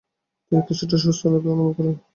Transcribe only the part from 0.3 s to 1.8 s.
তিনি কিছুটা সুস্থতা অনুভব